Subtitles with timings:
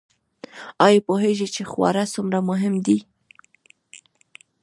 [0.85, 2.97] ایا پوهیږئ چې خواړه څومره مهم دي؟